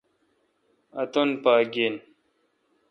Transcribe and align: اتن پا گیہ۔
اتن 1.01 1.29
پا 1.43 1.53
گیہ۔ 1.73 1.87